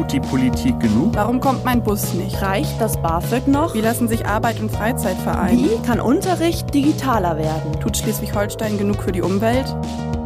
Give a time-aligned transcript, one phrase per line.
[0.00, 1.14] Tut die Politik genug?
[1.14, 2.40] Warum kommt mein Bus nicht?
[2.40, 3.74] Reicht das BAföG noch?
[3.74, 5.62] Wie lassen sich Arbeit und Freizeit vereinen?
[5.62, 7.78] Wie kann Unterricht digitaler werden?
[7.80, 9.66] Tut Schleswig-Holstein genug für die Umwelt?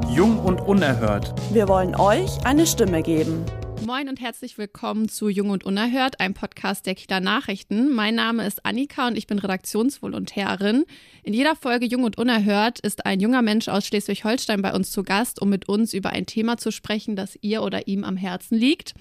[0.09, 1.35] Jung und unerhört.
[1.51, 3.45] Wir wollen euch eine Stimme geben.
[3.85, 7.93] Moin und herzlich willkommen zu Jung und Unerhört, einem Podcast der Kieler Nachrichten.
[7.93, 10.85] Mein Name ist Annika und ich bin Redaktionsvolontärin.
[11.23, 15.03] In jeder Folge Jung und Unerhört ist ein junger Mensch aus Schleswig-Holstein bei uns zu
[15.03, 18.57] Gast, um mit uns über ein Thema zu sprechen, das ihr oder ihm am Herzen
[18.57, 18.95] liegt.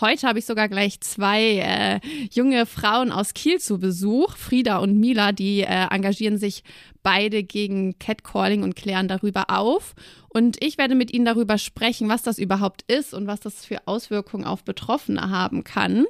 [0.00, 2.00] Heute habe ich sogar gleich zwei äh,
[2.32, 6.64] junge Frauen aus Kiel zu Besuch, Frieda und Mila, die äh, engagieren sich
[7.04, 9.94] beide gegen Catcalling und klären darüber auf.
[10.30, 13.86] Und ich werde mit Ihnen darüber sprechen, was das überhaupt ist und was das für
[13.86, 16.06] Auswirkungen auf Betroffene haben kann.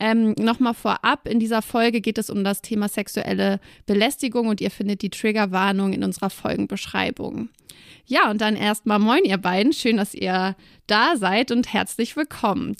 [0.00, 4.72] Ähm, Nochmal vorab, in dieser Folge geht es um das Thema sexuelle Belästigung und ihr
[4.72, 7.48] findet die Triggerwarnung in unserer Folgenbeschreibung.
[8.06, 10.56] Ja, und dann erstmal moin ihr beiden, schön, dass ihr
[10.88, 12.74] da seid und herzlich willkommen.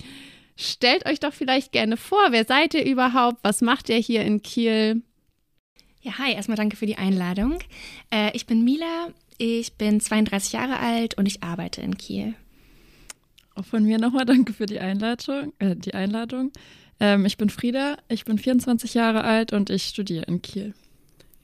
[0.60, 3.38] Stellt euch doch vielleicht gerne vor, wer seid ihr überhaupt?
[3.42, 5.00] Was macht ihr hier in Kiel?
[6.02, 7.60] Ja, hi, erstmal danke für die Einladung.
[8.10, 12.34] Äh, ich bin Mila, ich bin 32 Jahre alt und ich arbeite in Kiel.
[13.54, 15.54] Auch von mir nochmal danke für die Einladung.
[15.60, 16.52] Äh, die Einladung.
[17.00, 20.74] Ähm, ich bin Frieda, ich bin 24 Jahre alt und ich studiere in Kiel.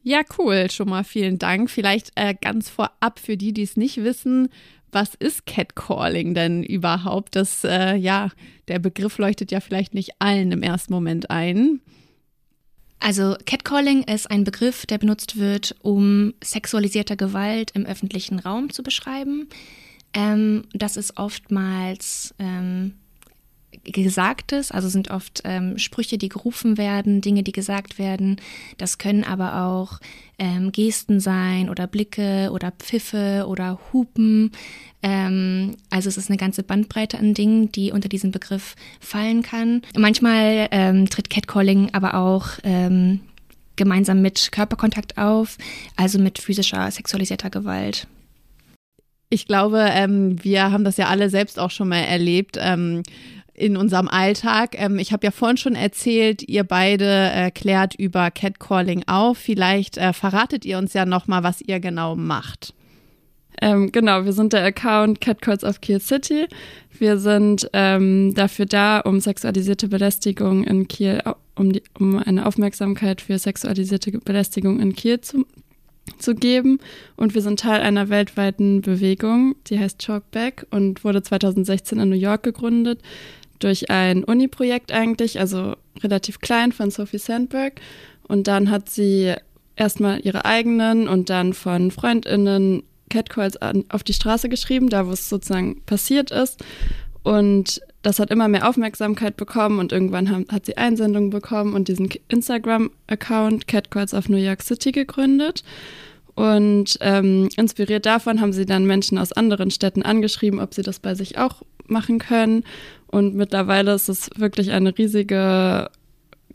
[0.02, 1.70] Ja, cool, schon mal vielen Dank.
[1.70, 4.50] Vielleicht äh, ganz vorab für die, die es nicht wissen,
[4.92, 7.36] was ist Catcalling denn überhaupt?
[7.36, 8.30] Das, äh, ja,
[8.68, 11.80] der Begriff leuchtet ja vielleicht nicht allen im ersten Moment ein.
[12.98, 18.82] Also Catcalling ist ein Begriff, der benutzt wird, um sexualisierte Gewalt im öffentlichen Raum zu
[18.82, 19.48] beschreiben.
[20.14, 22.94] Ähm, das ist oftmals ähm,
[23.86, 28.36] Gesagtes, also sind oft ähm, Sprüche, die gerufen werden, Dinge, die gesagt werden.
[28.78, 30.00] Das können aber auch
[30.38, 34.52] ähm, Gesten sein oder Blicke oder Pfiffe oder Hupen.
[35.02, 39.82] Ähm, also es ist eine ganze Bandbreite an Dingen, die unter diesen Begriff fallen kann.
[39.96, 43.20] Manchmal ähm, tritt Catcalling aber auch ähm,
[43.76, 45.58] gemeinsam mit Körperkontakt auf,
[45.96, 48.06] also mit physischer, sexualisierter Gewalt.
[49.28, 52.56] Ich glaube, ähm, wir haben das ja alle selbst auch schon mal erlebt.
[52.60, 53.02] Ähm,
[53.56, 54.76] in unserem Alltag.
[54.78, 59.38] Ähm, ich habe ja vorhin schon erzählt, ihr beide äh, klärt über Catcalling auf.
[59.38, 62.74] Vielleicht äh, verratet ihr uns ja noch mal, was ihr genau macht.
[63.62, 66.46] Ähm, genau, wir sind der Account Catcalls of Kiel City.
[66.98, 71.22] Wir sind ähm, dafür da, um sexualisierte Belästigung in Kiel,
[71.54, 75.46] um, die, um eine Aufmerksamkeit für sexualisierte Belästigung in Kiel zu,
[76.18, 76.78] zu geben.
[77.16, 82.16] Und wir sind Teil einer weltweiten Bewegung, die heißt Chalkback und wurde 2016 in New
[82.16, 83.00] York gegründet
[83.58, 87.80] durch ein Uni-Projekt eigentlich, also relativ klein von Sophie Sandberg.
[88.28, 89.34] Und dann hat sie
[89.76, 93.56] erstmal ihre eigenen und dann von FreundInnen Catcalls
[93.88, 96.64] auf die Straße geschrieben, da wo es sozusagen passiert ist.
[97.22, 101.88] Und das hat immer mehr Aufmerksamkeit bekommen und irgendwann haben, hat sie Einsendungen bekommen und
[101.88, 105.64] diesen Instagram-Account Catcalls of New York City gegründet.
[106.36, 111.00] Und ähm, inspiriert davon haben sie dann Menschen aus anderen Städten angeschrieben, ob sie das
[111.00, 112.62] bei sich auch machen können.
[113.08, 115.90] Und mittlerweile ist es wirklich eine riesige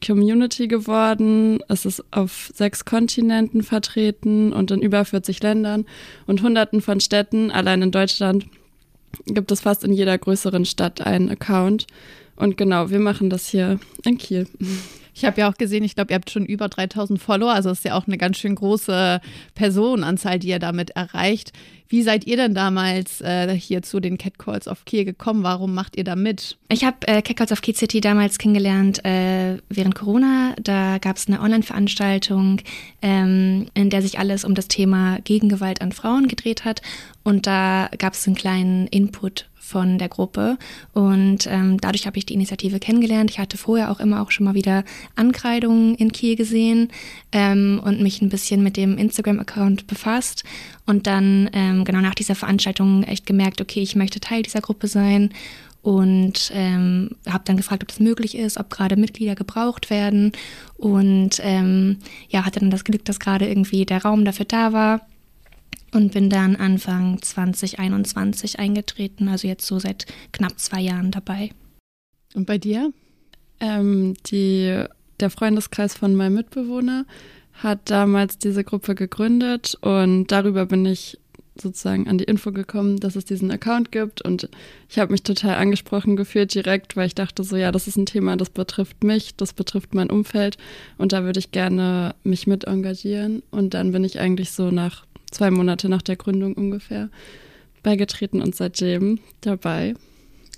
[0.06, 1.60] Community geworden.
[1.68, 5.86] Es ist auf sechs Kontinenten vertreten und in über 40 Ländern
[6.28, 7.52] und hunderten von Städten.
[7.52, 8.48] Allein in Deutschland
[9.26, 11.88] gibt es fast in jeder größeren Stadt einen Account.
[12.36, 14.48] Und genau, wir machen das hier in Kiel.
[15.14, 17.84] Ich habe ja auch gesehen, ich glaube, ihr habt schon über 3000 Follower, also ist
[17.84, 19.20] ja auch eine ganz schön große
[19.56, 21.52] Personenanzahl, die ihr damit erreicht.
[21.92, 25.44] Wie seid ihr denn damals äh, hier zu den Catcalls of Kiel gekommen?
[25.44, 26.58] Warum macht ihr da mit?
[26.70, 30.56] Ich habe äh, Catcalls of Kiel City damals kennengelernt äh, während Corona.
[30.64, 32.62] Da gab es eine Online-Veranstaltung,
[33.02, 36.82] ähm, in der sich alles um das Thema Gegengewalt an Frauen gedreht hat.
[37.24, 40.58] Und da gab es einen kleinen Input von der Gruppe.
[40.94, 43.32] Und ähm, dadurch habe ich die Initiative kennengelernt.
[43.32, 44.84] Ich hatte vorher auch immer auch schon mal wieder
[45.16, 46.90] Ankreidungen in Kiel gesehen
[47.32, 50.44] ähm, und mich ein bisschen mit dem Instagram-Account befasst.
[50.86, 54.88] Und dann ähm, genau nach dieser Veranstaltung echt gemerkt, okay, ich möchte Teil dieser Gruppe
[54.88, 55.32] sein
[55.82, 60.32] und ähm, habe dann gefragt, ob das möglich ist, ob gerade Mitglieder gebraucht werden
[60.78, 61.98] und ähm,
[62.30, 65.02] ja, hatte dann das Glück, dass gerade irgendwie der Raum dafür da war
[65.94, 71.52] und bin dann Anfang 2021 eingetreten, also jetzt so seit knapp zwei Jahren dabei.
[72.34, 72.94] Und bei dir?
[73.60, 74.84] Ähm, die,
[75.20, 77.06] der Freundeskreis von meinem Mitbewohner
[77.54, 81.20] hat damals diese Gruppe gegründet und darüber bin ich
[81.62, 84.50] sozusagen an die Info gekommen, dass es diesen Account gibt und
[84.90, 88.06] ich habe mich total angesprochen gefühlt direkt, weil ich dachte so, ja, das ist ein
[88.06, 90.58] Thema, das betrifft mich, das betrifft mein Umfeld
[90.98, 95.06] und da würde ich gerne mich mit engagieren und dann bin ich eigentlich so nach
[95.32, 97.10] zwei Monate nach der Gründung ungefähr
[97.84, 99.96] beigetreten und seitdem dabei.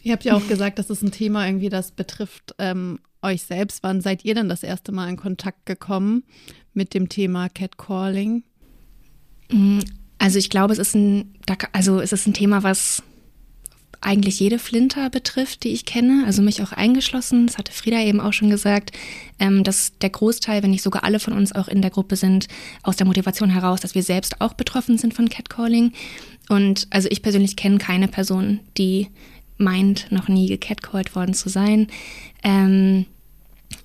[0.01, 3.83] Ihr habt ja auch gesagt, das ist ein Thema irgendwie, das betrifft ähm, euch selbst.
[3.83, 6.23] Wann seid ihr denn das erste Mal in Kontakt gekommen
[6.73, 8.43] mit dem Thema Catcalling?
[9.49, 9.79] Mm,
[10.19, 11.33] also ich glaube, es ist ein,
[11.71, 13.01] also es ist ein Thema, was
[14.05, 17.47] eigentlich jede Flinter betrifft, die ich kenne, also mich auch eingeschlossen.
[17.47, 18.91] Das hatte Frieda eben auch schon gesagt,
[19.39, 22.47] ähm, dass der Großteil, wenn nicht sogar alle von uns auch in der Gruppe sind,
[22.83, 25.93] aus der Motivation heraus, dass wir selbst auch betroffen sind von Catcalling.
[26.49, 29.07] Und also ich persönlich kenne keine Person, die
[29.57, 31.87] meint, noch nie gecatcalled worden zu sein.
[32.43, 33.05] Ähm,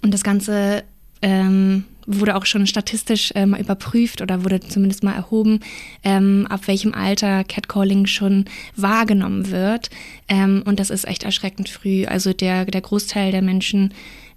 [0.02, 0.84] und das Ganze
[1.22, 5.60] ähm, wurde auch schon statistisch äh, mal überprüft oder wurde zumindest mal erhoben,
[6.02, 9.90] ähm, ab welchem Alter Catcalling schon wahrgenommen wird.
[10.26, 12.06] Ähm, und das ist echt erschreckend früh.
[12.06, 13.92] Also der, der Großteil der Menschen,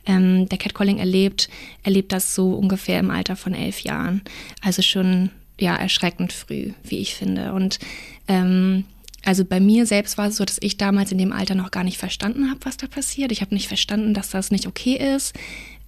[0.06, 1.50] ähm, der Catcalling erlebt,
[1.84, 4.22] erlebt das so ungefähr im Alter von elf Jahren.
[4.62, 5.30] Also schon
[5.60, 7.54] ja erschreckend früh, wie ich finde.
[7.54, 7.80] Und
[8.28, 8.84] ähm,
[9.24, 11.84] also bei mir selbst war es so, dass ich damals in dem Alter noch gar
[11.84, 13.32] nicht verstanden habe, was da passiert.
[13.32, 15.34] Ich habe nicht verstanden, dass das nicht okay ist.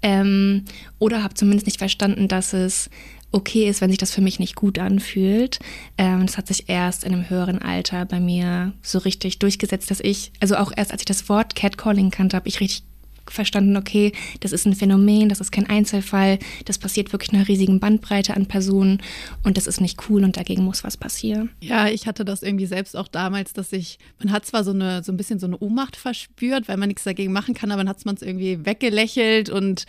[0.03, 0.65] Ähm,
[1.00, 2.89] oder habe zumindest nicht verstanden, dass es
[3.31, 5.59] okay ist, wenn sich das für mich nicht gut anfühlt.
[5.97, 10.00] Ähm, das hat sich erst in einem höheren Alter bei mir so richtig durchgesetzt, dass
[10.00, 12.83] ich, also auch erst als ich das Wort Catcalling kannte, habe ich richtig
[13.27, 17.79] verstanden, okay, das ist ein Phänomen, das ist kein Einzelfall, das passiert wirklich einer riesigen
[17.79, 19.01] Bandbreite an Personen
[19.43, 21.49] und das ist nicht cool und dagegen muss was passieren.
[21.61, 25.03] Ja, ich hatte das irgendwie selbst auch damals, dass ich, man hat zwar so eine,
[25.03, 27.89] so ein bisschen so eine Ohnmacht verspürt, weil man nichts dagegen machen kann, aber dann
[27.89, 29.85] hat man es irgendwie weggelächelt und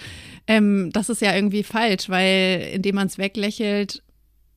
[0.47, 4.03] ähm, das ist ja irgendwie falsch, weil indem man es weglächelt,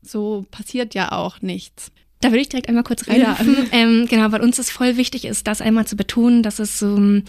[0.01, 1.91] so passiert ja auch nichts.
[2.21, 3.21] Da würde ich direkt einmal kurz rein.
[3.21, 3.37] Ja.
[3.71, 7.21] Ähm, genau, weil uns es voll wichtig ist, das einmal zu betonen, dass es so,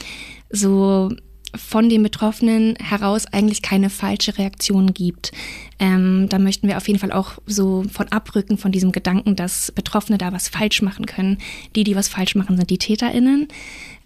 [0.50, 1.10] so
[1.54, 5.32] von den Betroffenen heraus eigentlich keine falsche Reaktion gibt.
[5.78, 9.72] Ähm, da möchten wir auf jeden Fall auch so von abrücken von diesem Gedanken, dass
[9.72, 11.38] Betroffene da was falsch machen können.
[11.76, 13.48] Die, die was falsch machen, sind die TäterInnen.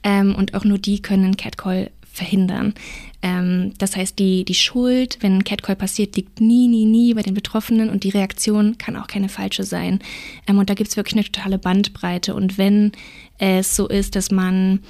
[0.05, 2.75] Ähm, und auch nur die können Catcall verhindern.
[3.23, 7.35] Ähm, das heißt, die, die Schuld, wenn Catcall passiert, liegt nie, nie, nie bei den
[7.35, 10.01] Betroffenen und die Reaktion kann auch keine falsche sein.
[10.47, 12.35] Ähm, und da gibt es wirklich eine totale Bandbreite.
[12.35, 12.93] Und wenn
[13.39, 14.81] es so ist, dass man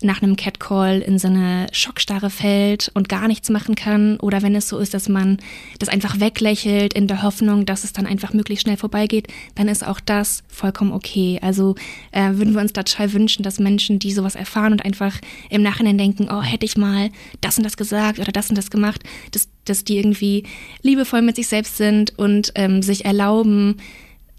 [0.00, 4.54] nach einem Catcall in so eine Schockstarre fällt und gar nichts machen kann oder wenn
[4.54, 5.38] es so ist, dass man
[5.80, 9.84] das einfach weglächelt in der Hoffnung, dass es dann einfach möglichst schnell vorbeigeht, dann ist
[9.84, 11.40] auch das vollkommen okay.
[11.42, 11.74] Also
[12.12, 15.16] äh, würden wir uns da total wünschen, dass Menschen, die sowas erfahren und einfach
[15.50, 17.10] im Nachhinein denken, oh, hätte ich mal
[17.40, 19.02] das und das gesagt oder das und das gemacht,
[19.32, 20.44] dass, dass die irgendwie
[20.82, 23.78] liebevoll mit sich selbst sind und ähm, sich erlauben,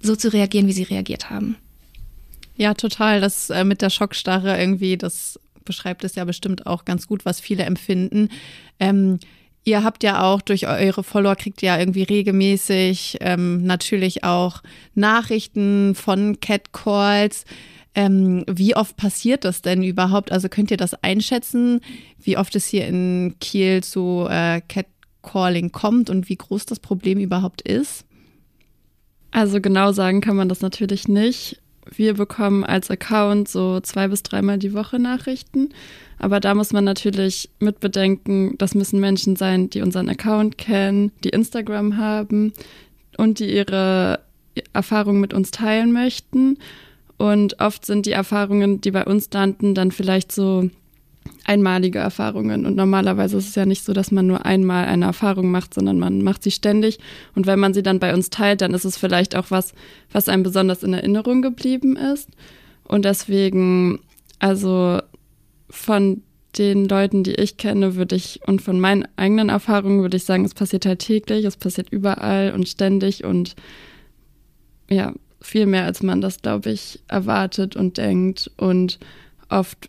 [0.01, 1.57] so zu reagieren, wie sie reagiert haben.
[2.59, 3.21] Ja, total.
[3.21, 7.39] Das äh, mit der Schockstarre irgendwie, das beschreibt es ja bestimmt auch ganz gut, was
[7.39, 8.29] viele empfinden.
[8.79, 9.19] Ähm,
[9.63, 14.61] ihr habt ja auch durch eure Follower kriegt ihr ja irgendwie regelmäßig ähm, natürlich auch
[14.95, 17.45] Nachrichten von Catcalls.
[17.95, 20.31] Ähm, wie oft passiert das denn überhaupt?
[20.31, 21.81] Also könnt ihr das einschätzen,
[22.19, 27.19] wie oft es hier in Kiel zu äh, Catcalling kommt und wie groß das Problem
[27.19, 28.05] überhaupt ist?
[29.31, 31.61] Also genau sagen kann man das natürlich nicht
[31.95, 35.69] wir bekommen als Account so zwei bis dreimal die Woche Nachrichten.
[36.17, 41.29] Aber da muss man natürlich mitbedenken, das müssen Menschen sein, die unseren Account kennen, die
[41.29, 42.53] Instagram haben
[43.17, 44.19] und die ihre
[44.73, 46.57] Erfahrungen mit uns teilen möchten.
[47.17, 50.69] Und oft sind die Erfahrungen, die bei uns landen, dann vielleicht so
[51.45, 52.65] einmalige Erfahrungen.
[52.65, 55.97] Und normalerweise ist es ja nicht so, dass man nur einmal eine Erfahrung macht, sondern
[55.99, 56.99] man macht sie ständig.
[57.35, 59.73] Und wenn man sie dann bei uns teilt, dann ist es vielleicht auch was,
[60.11, 62.29] was einem besonders in Erinnerung geblieben ist.
[62.83, 63.99] Und deswegen,
[64.39, 65.01] also
[65.69, 66.21] von
[66.57, 70.45] den Leuten, die ich kenne, würde ich und von meinen eigenen Erfahrungen würde ich sagen,
[70.45, 73.55] es passiert halt täglich, es passiert überall und ständig und
[74.89, 78.51] ja, viel mehr, als man das, glaube ich, erwartet und denkt.
[78.57, 78.99] Und
[79.49, 79.87] oft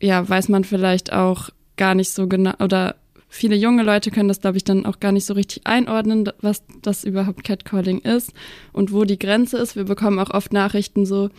[0.00, 2.96] ja, weiß man vielleicht auch gar nicht so genau oder
[3.28, 6.64] viele junge Leute können das, glaube ich, dann auch gar nicht so richtig einordnen, was
[6.82, 8.32] das überhaupt Catcalling ist
[8.72, 9.76] und wo die Grenze ist.
[9.76, 11.30] Wir bekommen auch oft Nachrichten so,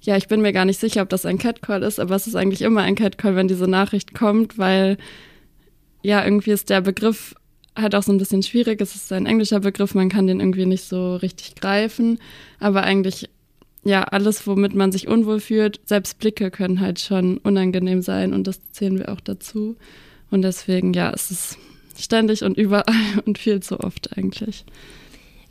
[0.00, 2.34] ja, ich bin mir gar nicht sicher, ob das ein Catcall ist, aber es ist
[2.34, 4.96] eigentlich immer ein Catcall, wenn diese Nachricht kommt, weil
[6.02, 7.34] ja, irgendwie ist der Begriff
[7.76, 8.80] halt auch so ein bisschen schwierig.
[8.80, 12.18] Es ist ein englischer Begriff, man kann den irgendwie nicht so richtig greifen,
[12.58, 13.28] aber eigentlich
[13.88, 18.46] ja, alles, womit man sich unwohl fühlt, selbst Blicke können halt schon unangenehm sein und
[18.46, 19.76] das zählen wir auch dazu.
[20.30, 21.58] Und deswegen, ja, es ist
[21.98, 24.66] ständig und überall und viel zu oft eigentlich.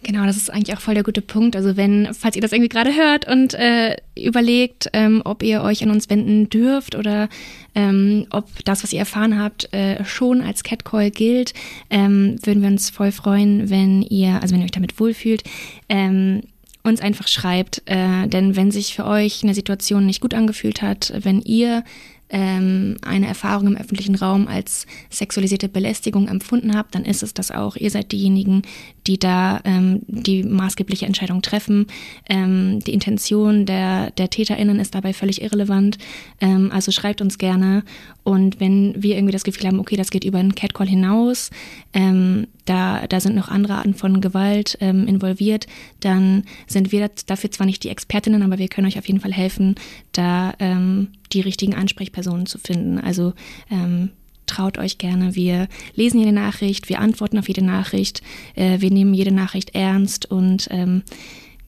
[0.03, 1.55] Genau, das ist eigentlich auch voll der gute Punkt.
[1.55, 5.81] Also wenn, falls ihr das irgendwie gerade hört und äh, überlegt, ähm, ob ihr euch
[5.81, 7.29] an uns wenden dürft oder
[7.73, 11.55] ähm, ob das, was ihr erfahren habt, äh, schon als Catcall gilt,
[11.89, 15.43] ähm, würden wir uns voll freuen, wenn ihr, also wenn ihr euch damit wohlfühlt,
[15.89, 16.43] ähm,
[16.87, 17.83] uns einfach schreibt.
[17.85, 21.83] Äh, denn wenn sich für euch eine Situation nicht gut angefühlt hat, wenn ihr
[22.29, 27.51] ähm, eine Erfahrung im öffentlichen Raum als sexualisierte Belästigung empfunden habt, dann ist es das
[27.51, 27.75] auch.
[27.75, 28.63] Ihr seid diejenigen,
[29.07, 31.87] die da ähm, die maßgebliche Entscheidung treffen.
[32.29, 35.97] Ähm, die Intention der, der TäterInnen ist dabei völlig irrelevant.
[36.41, 37.83] Ähm, also schreibt uns gerne.
[38.23, 41.49] Und wenn wir irgendwie das Gefühl haben, okay, das geht über einen Catcall hinaus,
[41.93, 45.67] ähm, da, da sind noch andere Arten von Gewalt ähm, involviert,
[46.01, 49.31] dann sind wir dafür zwar nicht die Expertinnen, aber wir können euch auf jeden Fall
[49.31, 49.75] helfen,
[50.11, 51.73] da ähm, die richtigen
[52.17, 52.99] Ansprechpersonen zu finden.
[52.99, 53.33] Also
[53.69, 54.09] ähm,
[54.45, 55.35] traut euch gerne.
[55.35, 58.21] Wir lesen jede Nachricht, wir antworten auf jede Nachricht,
[58.55, 61.03] äh, wir nehmen jede Nachricht ernst und ähm,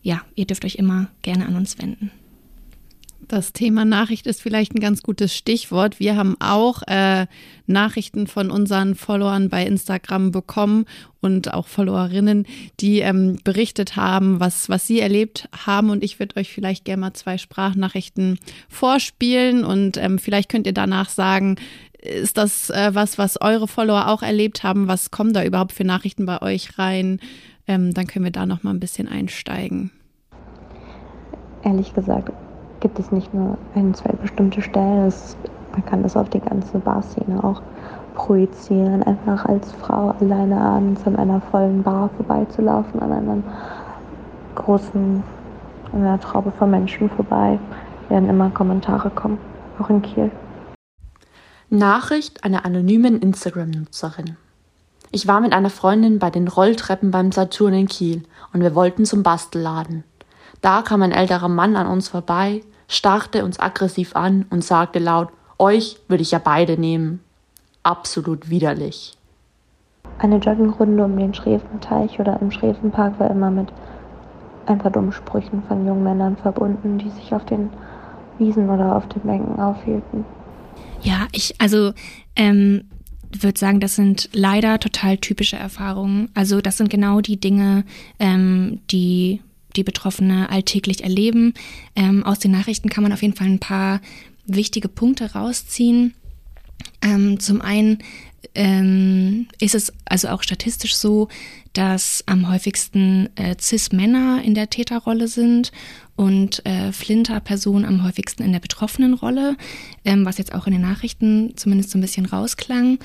[0.01, 2.11] ja, ihr dürft euch immer gerne an uns wenden.
[3.29, 5.99] Das Thema Nachricht ist vielleicht ein ganz gutes Stichwort.
[5.99, 7.27] Wir haben auch äh,
[7.67, 10.85] Nachrichten von unseren Followern bei Instagram bekommen
[11.21, 12.47] und auch Followerinnen,
[12.79, 15.91] die ähm, berichtet haben, was, was sie erlebt haben.
[15.91, 20.73] Und ich würde euch vielleicht gerne mal zwei Sprachnachrichten vorspielen und ähm, vielleicht könnt ihr
[20.73, 21.57] danach sagen,
[22.01, 24.87] ist das äh, was, was eure Follower auch erlebt haben?
[24.87, 27.19] Was kommen da überhaupt für Nachrichten bei euch rein?
[27.67, 29.91] Ähm, dann können wir da noch mal ein bisschen einsteigen.
[31.63, 32.31] Ehrlich gesagt,
[32.79, 35.07] gibt es nicht nur ein, zwei bestimmte Stellen.
[35.07, 35.35] Es,
[35.71, 37.61] man kann das auf die ganze Barszene auch
[38.15, 39.03] projizieren.
[39.03, 43.43] Einfach als Frau alleine abends an einer vollen Bar vorbeizulaufen, an einem
[44.55, 45.23] großen,
[45.93, 47.59] an einer Traube von Menschen vorbei,
[48.09, 49.37] werden immer Kommentare kommen,
[49.79, 50.31] auch in Kiel.
[51.69, 54.37] Nachricht einer anonymen Instagram-Nutzerin.
[55.11, 59.05] Ich war mit einer Freundin bei den Rolltreppen beim Saturn in Kiel und wir wollten
[59.05, 60.03] zum Bastelladen.
[60.61, 65.29] Da kam ein älterer Mann an uns vorbei, starrte uns aggressiv an und sagte laut,
[65.57, 67.21] euch würde ich ja beide nehmen.
[67.83, 69.17] Absolut widerlich.
[70.17, 73.69] Eine Joggingrunde um den Schräfenteich oder im Schräfenpark war immer mit
[74.65, 77.69] ein paar dummen Sprüchen von jungen Männern verbunden, die sich auf den
[78.37, 80.25] Wiesen oder auf den Bänken aufhielten.
[81.01, 81.93] Ja, ich, also
[82.35, 82.89] ähm,
[83.31, 86.29] würde sagen, das sind leider total typische Erfahrungen.
[86.33, 87.83] Also das sind genau die Dinge,
[88.19, 89.41] ähm, die
[89.75, 91.53] die Betroffene alltäglich erleben.
[91.95, 94.01] Ähm, aus den Nachrichten kann man auf jeden Fall ein paar
[94.45, 96.13] wichtige Punkte rausziehen.
[97.01, 97.99] Ähm, zum einen
[98.55, 101.27] ähm, ist es also auch statistisch so,
[101.73, 105.71] dass am häufigsten äh, CIS-Männer in der Täterrolle sind
[106.15, 109.55] und äh, Flinter-Personen am häufigsten in der betroffenen Rolle,
[110.03, 112.99] ähm, was jetzt auch in den Nachrichten zumindest so ein bisschen rausklang.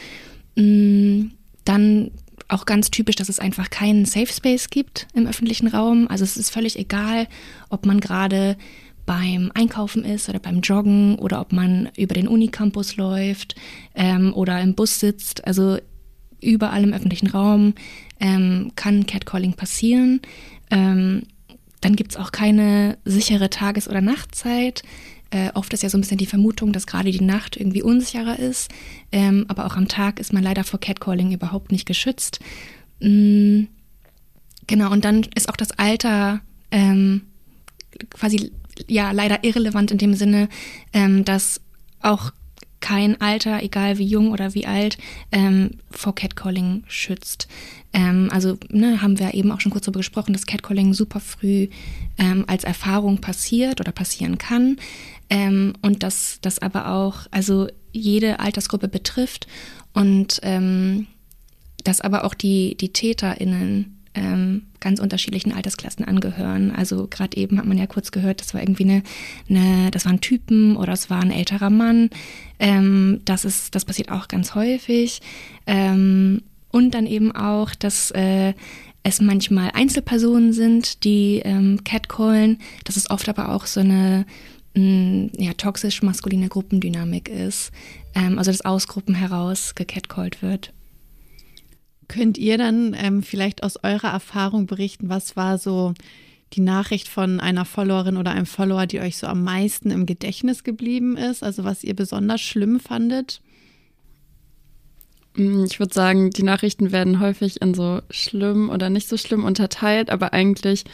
[0.56, 1.26] Mm,
[1.64, 2.10] dann
[2.54, 6.06] auch ganz typisch, dass es einfach keinen Safe Space gibt im öffentlichen Raum.
[6.08, 7.26] Also es ist völlig egal,
[7.68, 8.56] ob man gerade
[9.06, 13.54] beim Einkaufen ist oder beim Joggen oder ob man über den Unicampus läuft
[13.94, 15.46] ähm, oder im Bus sitzt.
[15.46, 15.78] Also
[16.40, 17.74] überall im öffentlichen Raum
[18.20, 20.20] ähm, kann Catcalling passieren.
[20.70, 21.24] Ähm,
[21.80, 24.82] dann gibt es auch keine sichere Tages- oder Nachtzeit.
[25.34, 28.38] Äh, oft ist ja so ein bisschen die Vermutung, dass gerade die Nacht irgendwie unsicherer
[28.38, 28.70] ist.
[29.10, 32.38] Ähm, aber auch am Tag ist man leider vor Catcalling überhaupt nicht geschützt.
[33.00, 33.66] Mhm.
[34.68, 37.22] Genau, und dann ist auch das Alter ähm,
[38.10, 38.52] quasi
[38.86, 40.48] ja leider irrelevant in dem Sinne,
[40.92, 41.60] ähm, dass
[42.00, 42.30] auch
[42.84, 44.98] kein Alter, egal wie jung oder wie alt,
[45.32, 47.48] ähm, vor Catcalling schützt.
[47.94, 51.68] Ähm, also ne, haben wir eben auch schon kurz darüber gesprochen, dass Catcalling super früh
[52.18, 54.76] ähm, als Erfahrung passiert oder passieren kann
[55.30, 59.46] ähm, und dass das aber auch also jede Altersgruppe betrifft
[59.94, 61.06] und ähm,
[61.84, 66.70] dass aber auch die, die TäterInnen ähm, ganz unterschiedlichen Altersklassen angehören.
[66.70, 69.02] Also gerade eben hat man ja kurz gehört, das war irgendwie eine,
[69.48, 72.10] eine das waren Typen oder es war ein älterer Mann.
[72.58, 75.20] Ähm, das ist, das passiert auch ganz häufig.
[75.66, 78.54] Ähm, und dann eben auch, dass äh,
[79.04, 82.58] es manchmal Einzelpersonen sind, die ähm, catcallen.
[82.84, 84.26] Das ist oft aber auch so eine
[84.74, 87.70] mh, ja, toxisch-maskuline Gruppendynamik ist.
[88.14, 90.72] Ähm, also dass aus Gruppen heraus gecatcallt wird.
[92.14, 95.94] Könnt ihr dann ähm, vielleicht aus eurer Erfahrung berichten, was war so
[96.52, 100.62] die Nachricht von einer Followerin oder einem Follower, die euch so am meisten im Gedächtnis
[100.62, 101.42] geblieben ist?
[101.42, 103.40] Also was ihr besonders schlimm fandet?
[105.36, 109.44] Mm, ich würde sagen, die Nachrichten werden häufig in so schlimm oder nicht so schlimm
[109.44, 110.84] unterteilt, aber eigentlich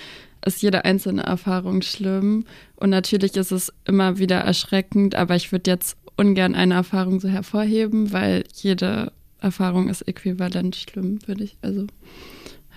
[0.46, 2.46] ist jede einzelne Erfahrung schlimm.
[2.76, 7.28] Und natürlich ist es immer wieder erschreckend, aber ich würde jetzt ungern eine Erfahrung so
[7.28, 11.56] hervorheben, weil jede Erfahrung ist äquivalent schlimm, würde ich.
[11.62, 11.86] Also,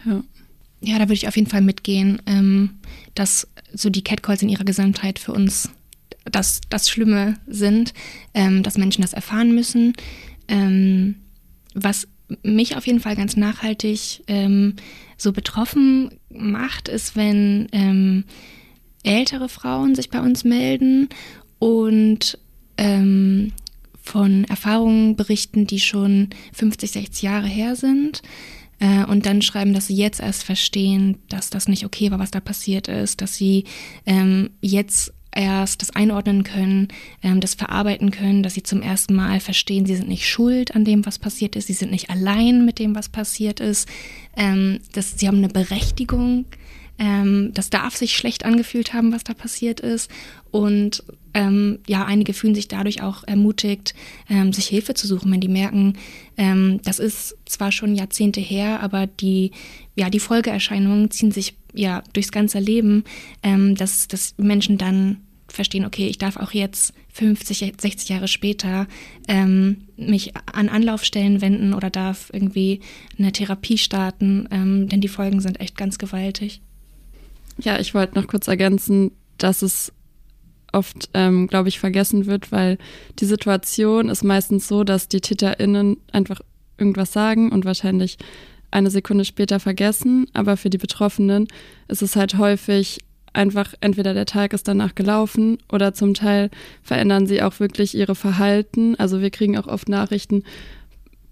[0.06, 0.24] ja.
[0.82, 2.72] Ja, da würde ich auf jeden Fall mitgehen, ähm,
[3.16, 5.70] dass so die Catcalls in ihrer Gesamtheit für uns
[6.26, 7.94] das, das Schlimme sind,
[8.34, 9.94] ähm, dass Menschen das erfahren müssen.
[10.50, 11.16] Ähm,
[11.74, 12.08] was
[12.44, 14.76] mich auf jeden Fall ganz nachhaltig ähm,
[15.18, 18.26] so betroffen macht, ist, wenn ähm,
[19.04, 21.10] ältere Frauen sich bei uns melden
[21.60, 22.38] und
[22.78, 23.52] ähm,
[24.04, 28.22] von Erfahrungen berichten, die schon 50, 60 Jahre her sind
[28.80, 32.32] äh, und dann schreiben, dass sie jetzt erst verstehen, dass das nicht okay war, was
[32.32, 33.64] da passiert ist, dass sie
[34.06, 36.90] ähm, jetzt erst das einordnen können,
[37.24, 40.86] ähm, das verarbeiten können, dass sie zum ersten Mal verstehen, sie sind nicht schuld an
[40.86, 43.88] dem, was passiert ist, sie sind nicht allein mit dem, was passiert ist,
[44.36, 46.46] ähm, dass sie haben eine Berechtigung,
[47.00, 50.10] ähm, das darf sich schlecht angefühlt haben, was da passiert ist
[50.52, 53.96] und ähm, ja, einige fühlen sich dadurch auch ermutigt,
[54.30, 55.98] ähm, sich Hilfe zu suchen, wenn die merken,
[56.38, 59.52] ähm, das ist zwar schon Jahrzehnte her, aber die,
[59.96, 63.04] ja, die Folgeerscheinungen ziehen sich ja durchs ganze Leben,
[63.42, 68.88] ähm, dass, dass Menschen dann verstehen, okay, ich darf auch jetzt 50, 60 Jahre später
[69.28, 72.80] ähm, mich an Anlaufstellen wenden oder darf irgendwie
[73.18, 76.62] eine Therapie starten, ähm, denn die Folgen sind echt ganz gewaltig.
[77.60, 79.92] Ja, ich wollte noch kurz ergänzen, dass es
[80.72, 82.78] oft, ähm, glaube ich, vergessen wird, weil
[83.20, 86.42] die Situation ist meistens so, dass die TäterInnen einfach
[86.78, 88.18] irgendwas sagen und wahrscheinlich
[88.72, 90.26] eine Sekunde später vergessen.
[90.34, 91.48] Aber für die Betroffenen
[91.88, 93.00] ist es halt häufig
[93.34, 96.52] einfach entweder der Tag ist danach gelaufen oder zum Teil
[96.84, 98.96] verändern sie auch wirklich ihre Verhalten.
[98.96, 100.44] Also wir kriegen auch oft Nachrichten,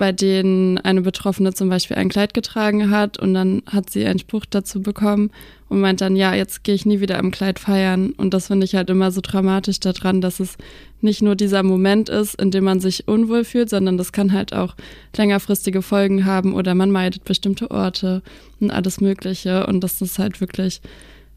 [0.01, 4.17] bei denen eine Betroffene zum Beispiel ein Kleid getragen hat und dann hat sie einen
[4.17, 5.29] Spruch dazu bekommen
[5.69, 8.13] und meint dann, ja, jetzt gehe ich nie wieder im Kleid feiern.
[8.13, 10.57] Und das finde ich halt immer so dramatisch daran, dass es
[11.01, 14.53] nicht nur dieser Moment ist, in dem man sich unwohl fühlt, sondern das kann halt
[14.53, 14.75] auch
[15.15, 18.23] längerfristige Folgen haben oder man meidet bestimmte Orte
[18.59, 19.67] und alles Mögliche.
[19.67, 20.81] Und das ist halt wirklich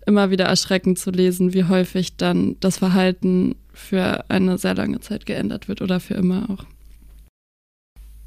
[0.06, 5.26] immer wieder erschreckend zu lesen, wie häufig dann das Verhalten für eine sehr lange Zeit
[5.26, 6.64] geändert wird oder für immer auch.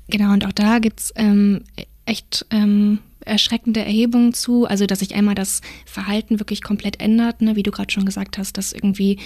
[0.10, 1.64] Genau, und auch da gibt es ähm,
[2.06, 4.66] echt ähm, erschreckende Erhebungen zu.
[4.66, 7.56] Also, dass sich einmal das Verhalten wirklich komplett ändert, ne?
[7.56, 9.20] wie du gerade schon gesagt hast, dass irgendwie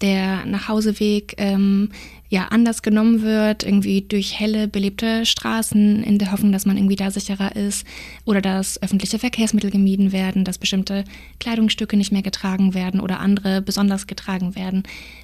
[0.00, 1.90] der Nachhauseweg ähm,
[2.28, 6.96] ja anders genommen wird, irgendwie durch helle, belebte Straßen in der Hoffnung, dass man irgendwie
[6.96, 7.86] da sicherer ist
[8.24, 11.04] oder dass öffentliche Verkehrsmittel gemieden werden, dass bestimmte
[11.38, 14.82] Kleidungsstücke nicht mehr getragen werden oder andere besonders getragen werden,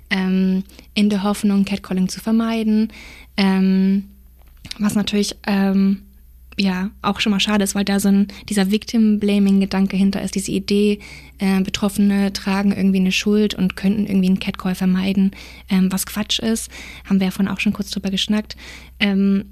[0.08, 0.62] ähm,
[0.94, 2.92] in der Hoffnung, Catcalling zu vermeiden.
[3.36, 4.04] Ähm,
[4.78, 6.02] was natürlich ähm,
[6.58, 10.52] ja auch schon mal schade ist, weil da so ein dieser Victim-Blaming-Gedanke hinter ist, diese
[10.52, 11.00] Idee,
[11.38, 15.32] äh, Betroffene tragen irgendwie eine Schuld und könnten irgendwie einen Catcall vermeiden,
[15.68, 16.70] ähm, was Quatsch ist.
[17.08, 18.56] Haben wir ja vorhin auch schon kurz drüber geschnackt.
[18.98, 19.46] Ähm,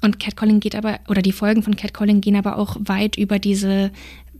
[0.00, 3.90] und Catcalling geht aber, oder die Folgen von Catcalling gehen aber auch weit über diese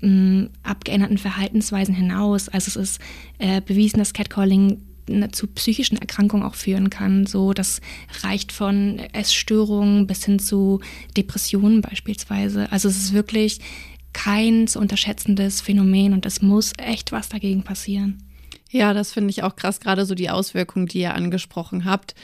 [0.02, 2.48] ähm, abgeänderten Verhaltensweisen hinaus.
[2.48, 3.00] Also es ist
[3.38, 4.82] äh, bewiesen, dass Catcalling
[5.32, 7.26] zu psychischen Erkrankungen auch führen kann.
[7.26, 7.80] So, das
[8.22, 10.80] reicht von Essstörungen bis hin zu
[11.16, 12.70] Depressionen beispielsweise.
[12.72, 13.60] Also es ist wirklich
[14.12, 18.22] kein zu unterschätzendes Phänomen und es muss echt was dagegen passieren.
[18.70, 22.14] Ja, das finde ich auch krass, gerade so die Auswirkungen, die ihr angesprochen habt.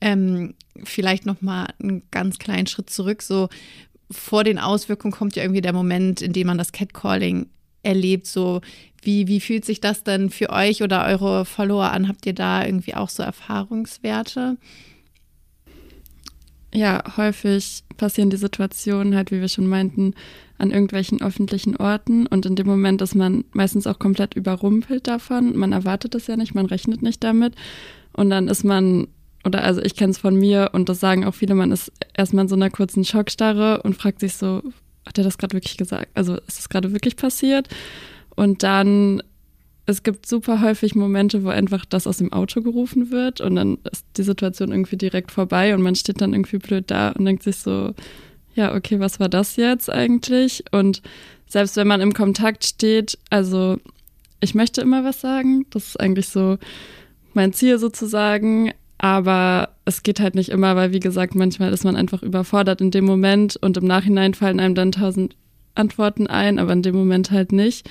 [0.00, 3.22] Ähm, vielleicht noch mal einen ganz kleinen Schritt zurück.
[3.22, 3.48] So
[4.10, 7.48] vor den Auswirkungen kommt ja irgendwie der Moment, in dem man das Catcalling
[7.82, 8.26] erlebt.
[8.26, 8.60] So
[9.02, 12.08] wie, wie fühlt sich das denn für euch oder eure Follower an?
[12.08, 14.56] Habt ihr da irgendwie auch so Erfahrungswerte?
[16.72, 20.14] Ja, häufig passieren die Situationen halt, wie wir schon meinten,
[20.58, 25.56] an irgendwelchen öffentlichen Orten und in dem Moment ist man meistens auch komplett überrumpelt davon.
[25.56, 27.54] Man erwartet es ja nicht, man rechnet nicht damit
[28.12, 29.08] und dann ist man,
[29.44, 32.44] oder also ich kenne es von mir und das sagen auch viele, man ist erstmal
[32.44, 34.62] in so einer kurzen Schockstarre und fragt sich so,
[35.10, 36.08] hat er das gerade wirklich gesagt?
[36.14, 37.68] Also ist das gerade wirklich passiert?
[38.36, 39.24] Und dann,
[39.86, 43.78] es gibt super häufig Momente, wo einfach das aus dem Auto gerufen wird und dann
[43.90, 47.42] ist die Situation irgendwie direkt vorbei und man steht dann irgendwie blöd da und denkt
[47.42, 47.92] sich so,
[48.54, 50.62] ja, okay, was war das jetzt eigentlich?
[50.70, 51.02] Und
[51.48, 53.78] selbst wenn man im Kontakt steht, also
[54.38, 56.56] ich möchte immer was sagen, das ist eigentlich so
[57.34, 61.96] mein Ziel sozusagen, aber es geht halt nicht immer, weil wie gesagt, manchmal ist man
[61.96, 65.36] einfach überfordert in dem Moment und im Nachhinein fallen einem dann tausend
[65.74, 67.88] Antworten ein, aber in dem Moment halt nicht.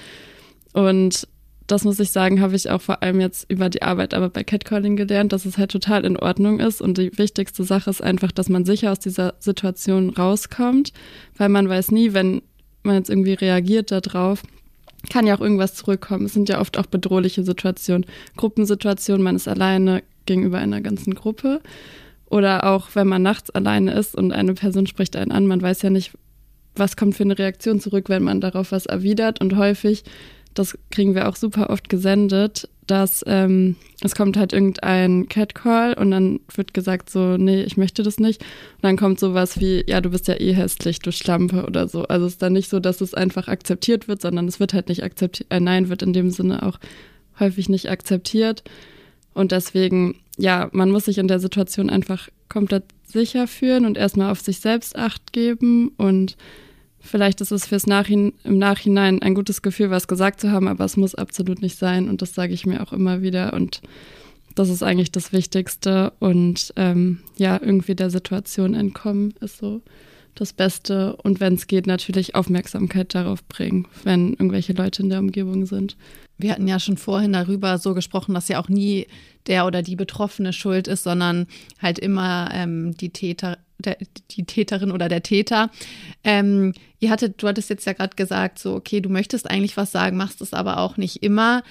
[0.71, 1.27] Und
[1.65, 4.43] das muss ich sagen, habe ich auch vor allem jetzt über die Arbeit aber bei
[4.43, 6.79] Catcalling gelernt, dass es halt total in Ordnung ist.
[6.79, 10.93] Und die wichtigste Sache ist einfach, dass man sicher aus dieser Situation rauskommt,
[11.37, 12.43] weil man weiß nie, wenn
[12.83, 14.43] man jetzt irgendwie reagiert darauf,
[15.11, 16.25] kann ja auch irgendwas zurückkommen.
[16.25, 18.05] Es sind ja oft auch bedrohliche Situationen,
[18.37, 21.59] Gruppensituationen, man ist alleine gegenüber einer ganzen Gruppe.
[22.25, 25.81] Oder auch, wenn man nachts alleine ist und eine Person spricht einen an, man weiß
[25.81, 26.11] ja nicht,
[26.75, 29.41] was kommt für eine Reaktion zurück, wenn man darauf was erwidert.
[29.41, 30.03] Und häufig
[30.53, 36.09] das kriegen wir auch super oft gesendet, dass ähm, es kommt halt irgendein Catcall und
[36.11, 38.41] dann wird gesagt so, nee, ich möchte das nicht.
[38.41, 42.03] Und dann kommt sowas wie, ja, du bist ja eh hässlich, du Schlampe oder so.
[42.05, 44.89] Also es ist dann nicht so, dass es einfach akzeptiert wird, sondern es wird halt
[44.89, 46.79] nicht akzeptiert, äh, nein, wird in dem Sinne auch
[47.39, 48.63] häufig nicht akzeptiert.
[49.39, 54.31] Und deswegen, ja, man muss sich in der Situation einfach komplett sicher fühlen und erstmal
[54.31, 55.93] auf sich selbst acht geben.
[55.95, 56.35] Und
[56.99, 60.83] vielleicht ist es fürs Nachhinein, im Nachhinein ein gutes Gefühl, was gesagt zu haben, aber
[60.83, 62.09] es muss absolut nicht sein.
[62.09, 63.53] Und das sage ich mir auch immer wieder.
[63.53, 63.81] Und
[64.55, 66.11] das ist eigentlich das Wichtigste.
[66.19, 69.81] Und ähm, ja, irgendwie der Situation entkommen ist so
[70.39, 71.15] das Beste.
[71.17, 75.97] Und wenn es geht, natürlich Aufmerksamkeit darauf bringen, wenn irgendwelche Leute in der Umgebung sind.
[76.37, 79.07] Wir hatten ja schon vorhin darüber so gesprochen, dass ja auch nie
[79.47, 81.47] der oder die Betroffene schuld ist, sondern
[81.81, 83.97] halt immer ähm, die Täter, der,
[84.31, 85.69] die Täterin oder der Täter.
[86.23, 89.91] Ähm, ihr hattet, du hattest jetzt ja gerade gesagt, so, okay, du möchtest eigentlich was
[89.91, 91.63] sagen, machst es aber auch nicht immer.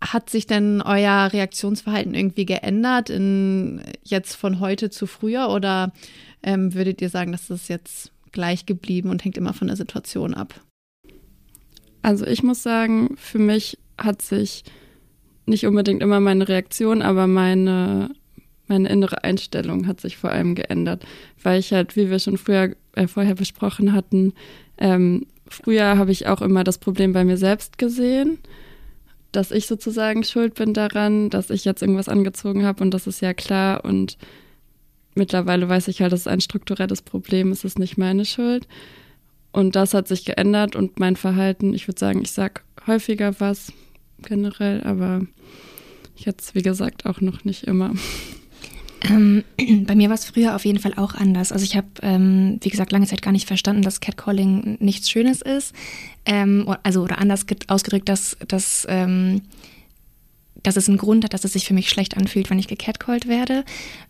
[0.00, 5.50] Hat sich denn euer Reaktionsverhalten irgendwie geändert in jetzt von heute zu früher?
[5.50, 5.92] Oder
[6.42, 10.34] ähm, würdet ihr sagen, dass das jetzt gleich geblieben und hängt immer von der Situation
[10.34, 10.54] ab?
[12.02, 14.64] Also ich muss sagen, für mich hat sich
[15.46, 18.10] nicht unbedingt immer meine Reaktion, aber meine,
[18.68, 21.04] meine innere Einstellung hat sich vor allem geändert,
[21.42, 24.32] weil ich halt, wie wir schon früher, äh, vorher besprochen hatten,
[24.78, 28.38] ähm, früher habe ich auch immer das Problem bei mir selbst gesehen,
[29.32, 33.20] dass ich sozusagen schuld bin daran, dass ich jetzt irgendwas angezogen habe und das ist
[33.20, 34.18] ja klar und
[35.14, 38.66] mittlerweile weiß ich halt, das ist ein strukturelles Problem, es ist nicht meine Schuld.
[39.52, 43.72] Und das hat sich geändert und mein Verhalten, ich würde sagen, ich sage häufiger was
[44.22, 45.22] generell, aber
[46.16, 47.92] jetzt, wie gesagt, auch noch nicht immer.
[49.08, 49.44] Ähm,
[49.86, 51.52] bei mir war es früher auf jeden Fall auch anders.
[51.52, 55.42] Also ich habe, ähm, wie gesagt, lange Zeit gar nicht verstanden, dass Catcalling nichts Schönes
[55.42, 55.74] ist.
[56.26, 59.42] Ähm, also oder anders ausgedrückt, dass, dass ähm,
[60.62, 63.28] dass es einen Grund hat, dass es sich für mich schlecht anfühlt, wenn ich gecatcalled
[63.28, 63.64] werde.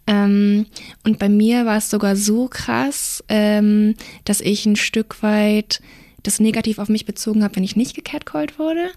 [0.06, 0.66] Ähm,
[1.04, 5.80] und bei mir war es sogar so krass, ähm, dass ich ein Stück weit
[6.22, 8.90] das negativ auf mich bezogen habe, wenn ich nicht gecatcalled wurde.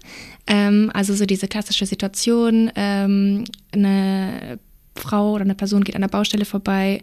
[0.46, 4.58] Ähm, also so diese klassische Situation, ähm, eine
[4.96, 7.02] Frau oder eine Person geht an der Baustelle vorbei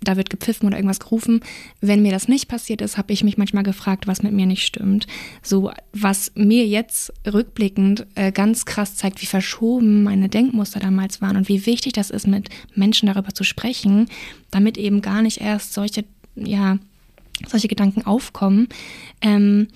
[0.00, 1.40] da wird gepfiffen oder irgendwas gerufen.
[1.80, 4.64] Wenn mir das nicht passiert ist, habe ich mich manchmal gefragt, was mit mir nicht
[4.64, 5.06] stimmt.
[5.42, 11.36] So, was mir jetzt rückblickend äh, ganz krass zeigt, wie verschoben meine Denkmuster damals waren
[11.36, 14.08] und wie wichtig das ist, mit Menschen darüber zu sprechen,
[14.50, 16.04] damit eben gar nicht erst solche,
[16.36, 16.78] ja,
[17.46, 18.68] solche Gedanken aufkommen.
[19.20, 19.68] Ähm,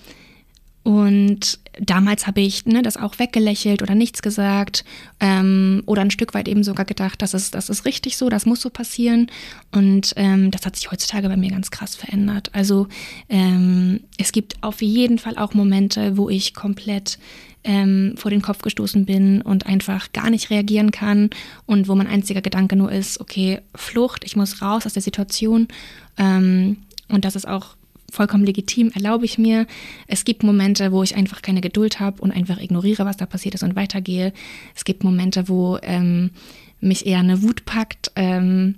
[0.83, 4.83] und damals habe ich ne, das auch weggelächelt oder nichts gesagt
[5.21, 8.45] ähm, oder ein Stück weit eben sogar gedacht, das ist, das ist richtig so, das
[8.45, 9.31] muss so passieren.
[9.71, 12.49] Und ähm, das hat sich heutzutage bei mir ganz krass verändert.
[12.53, 12.87] Also
[13.29, 17.17] ähm, es gibt auf jeden Fall auch Momente, wo ich komplett
[17.63, 21.29] ähm, vor den Kopf gestoßen bin und einfach gar nicht reagieren kann
[21.65, 25.69] und wo mein einziger Gedanke nur ist, okay, Flucht, ich muss raus aus der Situation.
[26.17, 27.77] Ähm, und das ist auch
[28.13, 29.65] vollkommen legitim, erlaube ich mir.
[30.07, 33.55] Es gibt Momente, wo ich einfach keine Geduld habe und einfach ignoriere, was da passiert
[33.55, 34.33] ist und weitergehe.
[34.75, 36.31] Es gibt Momente, wo ähm,
[36.79, 38.75] mich eher eine Wut packt, ähm,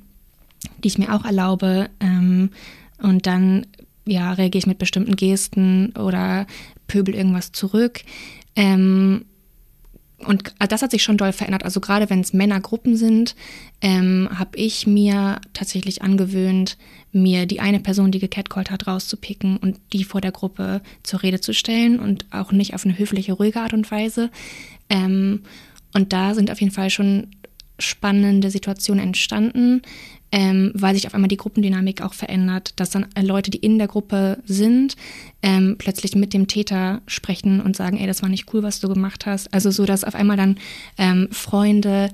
[0.83, 1.89] die ich mir auch erlaube.
[1.99, 2.49] Ähm,
[2.99, 3.67] und dann
[4.05, 6.47] ja, reagiere ich mit bestimmten Gesten oder
[6.87, 8.01] pöbel irgendwas zurück.
[8.55, 9.25] Ähm,
[10.19, 11.63] und das hat sich schon doll verändert.
[11.63, 13.35] Also gerade wenn es Männergruppen sind,
[13.81, 16.77] ähm, habe ich mir tatsächlich angewöhnt,
[17.11, 21.41] mir die eine Person, die gecatcallt hat, rauszupicken und die vor der Gruppe zur Rede
[21.41, 24.31] zu stellen und auch nicht auf eine höfliche, ruhige Art und Weise.
[24.89, 25.41] Ähm,
[25.93, 27.27] und da sind auf jeden Fall schon
[27.77, 29.81] spannende Situationen entstanden,
[30.31, 33.87] ähm, weil sich auf einmal die Gruppendynamik auch verändert, dass dann Leute, die in der
[33.87, 34.95] Gruppe sind,
[35.41, 38.89] ähm, plötzlich mit dem Täter sprechen und sagen, ey, das war nicht cool, was du
[38.89, 39.53] gemacht hast.
[39.53, 40.57] Also so, dass auf einmal dann
[40.97, 42.09] ähm, Freunde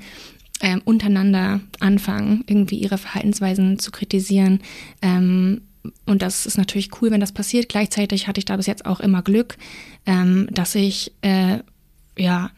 [0.62, 4.60] ähm, untereinander anfangen, irgendwie ihre Verhaltensweisen zu kritisieren.
[5.02, 5.62] Ähm,
[6.06, 7.70] und das ist natürlich cool, wenn das passiert.
[7.70, 9.58] Gleichzeitig hatte ich da bis jetzt auch immer Glück,
[10.06, 11.60] ähm, dass ich äh,
[12.18, 12.52] ja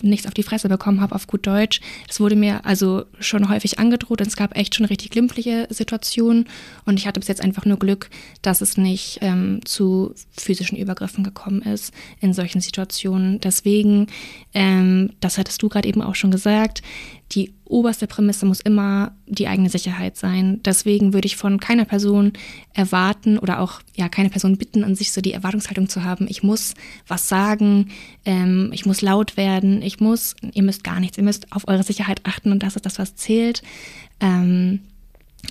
[0.00, 1.80] nichts auf die Fresse bekommen habe, auf gut Deutsch.
[2.08, 6.46] Das wurde mir also schon häufig angedroht und es gab echt schon richtig glimpfliche Situationen.
[6.84, 8.08] Und ich hatte bis jetzt einfach nur Glück,
[8.40, 13.40] dass es nicht ähm, zu physischen Übergriffen gekommen ist in solchen Situationen.
[13.40, 14.06] Deswegen,
[14.54, 16.82] ähm, das hattest du gerade eben auch schon gesagt,
[17.32, 20.60] die oberste Prämisse muss immer die eigene Sicherheit sein.
[20.64, 22.32] Deswegen würde ich von keiner Person
[22.74, 26.26] erwarten oder auch ja keine Person bitten, an sich so die Erwartungshaltung zu haben.
[26.28, 26.74] Ich muss
[27.06, 27.90] was sagen,
[28.26, 31.82] ähm, ich muss laut werden, ich muss, ihr müsst gar nichts, ihr müsst auf eure
[31.82, 33.62] Sicherheit achten und das ist das, was zählt.
[34.20, 34.80] Ähm,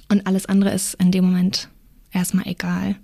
[0.09, 1.69] und alles andere ist in dem Moment
[2.11, 2.95] erstmal egal.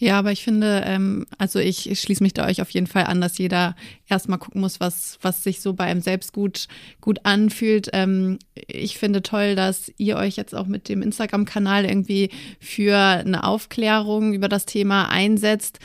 [0.00, 3.20] Ja, aber ich finde, ähm, also ich, schließe mich da euch auf jeden Fall an,
[3.20, 3.74] dass jeder
[4.08, 6.68] erstmal gucken muss, was, was sich so bei einem selbst gut,
[7.00, 7.88] gut anfühlt.
[7.92, 12.30] Ähm, ich finde toll, dass ihr euch jetzt auch mit dem Instagram-Kanal irgendwie
[12.60, 15.80] für eine Aufklärung über das Thema einsetzt.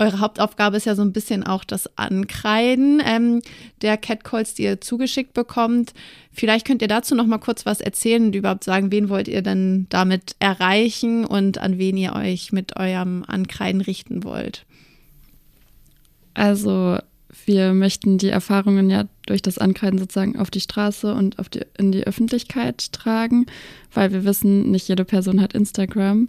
[0.00, 3.42] Eure Hauptaufgabe ist ja so ein bisschen auch das Ankreiden ähm,
[3.82, 5.92] der Catcalls, die ihr zugeschickt bekommt.
[6.32, 9.42] Vielleicht könnt ihr dazu noch mal kurz was erzählen und überhaupt sagen, wen wollt ihr
[9.42, 14.64] denn damit erreichen und an wen ihr euch mit eurem Ankreiden richten wollt.
[16.32, 16.98] Also
[17.44, 21.62] wir möchten die Erfahrungen ja durch das Ankreiden sozusagen auf die Straße und auf die,
[21.78, 23.46] in die Öffentlichkeit tragen,
[23.92, 26.28] weil wir wissen, nicht jede Person hat Instagram.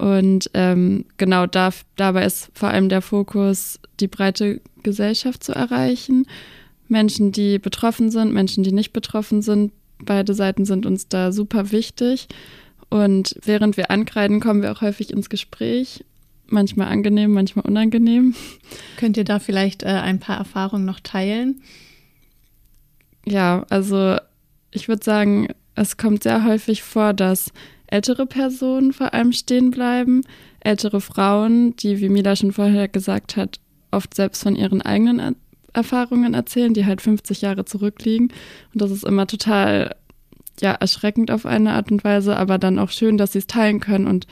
[0.00, 6.26] Und ähm, genau da, dabei ist vor allem der Fokus, die breite Gesellschaft zu erreichen.
[6.88, 9.72] Menschen, die betroffen sind, Menschen, die nicht betroffen sind.
[9.98, 12.28] Beide Seiten sind uns da super wichtig.
[12.88, 16.02] Und während wir ankreiden, kommen wir auch häufig ins Gespräch.
[16.46, 18.34] Manchmal angenehm, manchmal unangenehm.
[18.96, 21.60] Könnt ihr da vielleicht äh, ein paar Erfahrungen noch teilen?
[23.26, 24.16] Ja, also
[24.70, 27.52] ich würde sagen, es kommt sehr häufig vor, dass
[27.90, 30.22] ältere Personen vor allem stehen bleiben,
[30.60, 35.36] ältere Frauen, die, wie Mila schon vorher gesagt hat, oft selbst von ihren eigenen
[35.72, 38.32] Erfahrungen erzählen, die halt 50 Jahre zurückliegen.
[38.72, 39.94] Und das ist immer total
[40.60, 43.80] ja, erschreckend auf eine Art und Weise, aber dann auch schön, dass sie es teilen
[43.80, 44.06] können.
[44.06, 44.26] Und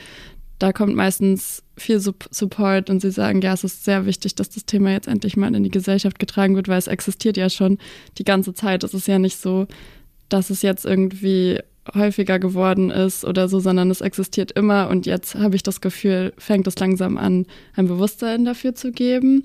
[0.58, 4.66] da kommt meistens viel Support und sie sagen, ja, es ist sehr wichtig, dass das
[4.66, 7.78] Thema jetzt endlich mal in die Gesellschaft getragen wird, weil es existiert ja schon
[8.18, 8.82] die ganze Zeit.
[8.82, 9.66] Es ist ja nicht so,
[10.28, 11.60] dass es jetzt irgendwie
[11.94, 16.32] häufiger geworden ist oder so, sondern es existiert immer und jetzt habe ich das Gefühl,
[16.38, 19.44] fängt es langsam an, ein Bewusstsein dafür zu geben.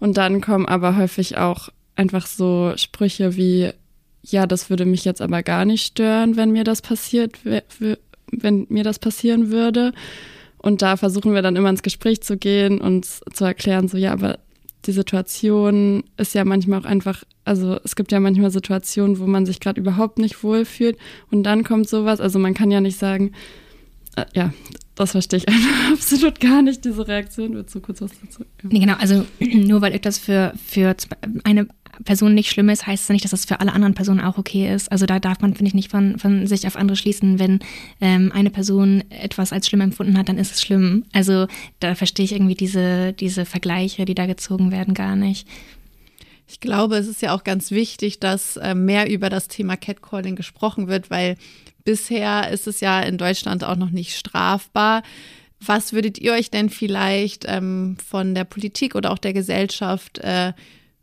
[0.00, 3.70] Und dann kommen aber häufig auch einfach so Sprüche wie,
[4.22, 7.36] ja, das würde mich jetzt aber gar nicht stören, wenn mir das passiert,
[8.30, 9.92] wenn mir das passieren würde.
[10.58, 14.12] Und da versuchen wir dann immer ins Gespräch zu gehen und zu erklären, so, ja,
[14.12, 14.38] aber
[14.86, 19.44] die Situation ist ja manchmal auch einfach, also es gibt ja manchmal Situationen, wo man
[19.44, 20.96] sich gerade überhaupt nicht wohlfühlt
[21.30, 22.20] und dann kommt sowas.
[22.20, 23.32] Also man kann ja nicht sagen,
[24.16, 24.52] äh, ja,
[24.94, 27.54] das verstehe ich einfach absolut gar nicht, diese Reaktion.
[27.54, 28.44] Wird so kurz was dazu?
[28.62, 28.68] Ja.
[28.70, 30.94] Nee, genau, also nur weil etwas für, für
[31.44, 31.68] eine
[32.04, 34.72] Person nicht schlimm ist, heißt es nicht, dass das für alle anderen Personen auch okay
[34.72, 34.90] ist.
[34.90, 37.38] Also da darf man, finde ich, nicht von, von sich auf andere schließen.
[37.38, 37.60] Wenn
[38.00, 41.04] ähm, eine Person etwas als schlimm empfunden hat, dann ist es schlimm.
[41.12, 41.46] Also
[41.80, 45.46] da verstehe ich irgendwie diese, diese Vergleiche, die da gezogen werden, gar nicht.
[46.46, 50.34] Ich glaube, es ist ja auch ganz wichtig, dass äh, mehr über das Thema Catcalling
[50.34, 51.36] gesprochen wird, weil
[51.84, 55.02] bisher ist es ja in Deutschland auch noch nicht strafbar.
[55.60, 60.52] Was würdet ihr euch denn vielleicht ähm, von der Politik oder auch der Gesellschaft äh,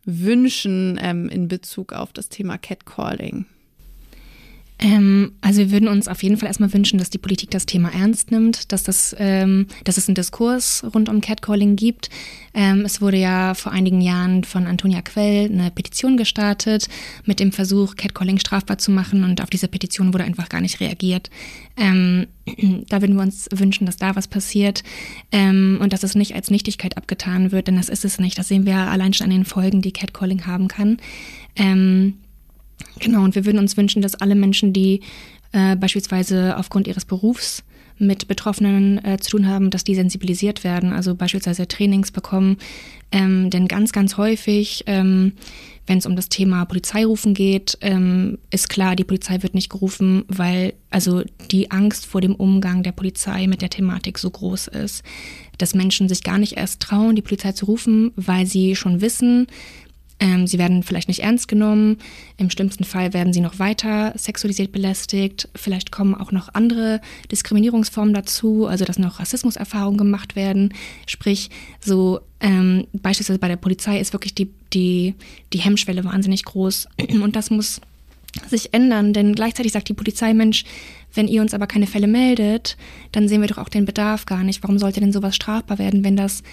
[0.05, 3.45] wünschen ähm, in Bezug auf das Thema Catcalling?
[4.77, 7.93] Ähm, also wir würden uns auf jeden Fall erstmal wünschen, dass die Politik das Thema
[7.93, 12.09] ernst nimmt, dass, das, ähm, dass es einen Diskurs rund um Catcalling gibt.
[12.53, 16.89] Ähm, es wurde ja vor einigen Jahren von Antonia Quell eine Petition gestartet
[17.25, 20.81] mit dem Versuch, Catcalling strafbar zu machen und auf diese Petition wurde einfach gar nicht
[20.81, 21.29] reagiert.
[21.77, 22.27] Ähm,
[22.89, 24.83] da würden wir uns wünschen, dass da was passiert
[25.31, 28.37] ähm, und dass es nicht als Nichtigkeit abgetan wird, denn das ist es nicht.
[28.37, 30.97] Das sehen wir allein schon an den Folgen, die Catcalling haben kann.
[31.55, 32.15] Ähm,
[32.99, 35.01] Genau, und wir würden uns wünschen, dass alle Menschen, die
[35.51, 37.63] äh, beispielsweise aufgrund ihres Berufs
[37.97, 42.57] mit Betroffenen äh, zu tun haben, dass die sensibilisiert werden, also beispielsweise Trainings bekommen.
[43.11, 45.33] Ähm, denn ganz, ganz häufig, ähm,
[45.87, 50.25] wenn es um das Thema Polizeirufen geht, ähm, ist klar, die Polizei wird nicht gerufen,
[50.27, 55.03] weil also die Angst vor dem Umgang der Polizei mit der Thematik so groß ist,
[55.57, 59.47] dass Menschen sich gar nicht erst trauen, die Polizei zu rufen, weil sie schon wissen,
[60.19, 61.97] ähm, sie werden vielleicht nicht ernst genommen.
[62.37, 65.49] Im schlimmsten Fall werden sie noch weiter sexualisiert belästigt.
[65.55, 67.01] Vielleicht kommen auch noch andere
[67.31, 70.73] Diskriminierungsformen dazu, also dass noch Rassismuserfahrungen gemacht werden.
[71.05, 71.49] Sprich,
[71.81, 75.15] so ähm, beispielsweise bei der Polizei ist wirklich die, die,
[75.51, 76.87] die Hemmschwelle wahnsinnig groß.
[77.21, 77.81] Und das muss
[78.47, 80.65] sich ändern, denn gleichzeitig sagt die Polizei, Mensch,
[81.13, 82.75] wenn ihr uns aber keine Fälle meldet,
[83.13, 84.61] dann sehen wir doch auch den Bedarf gar nicht.
[84.63, 86.43] Warum sollte denn sowas strafbar werden, wenn das